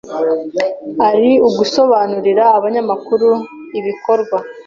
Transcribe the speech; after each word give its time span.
ari 1.09 1.29
ugusobanurira 1.47 2.43
abanyamakuru, 2.57 3.29
ibikorwa 3.79 4.37